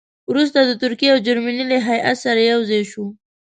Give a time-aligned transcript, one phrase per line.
[0.29, 3.05] وروسته د ترکیې او جرمني له هیات سره یو ځای شو.